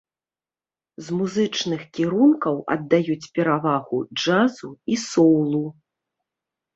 [1.09, 5.61] З музычных кірункаў аддаюць перавагу джазу і соўлу.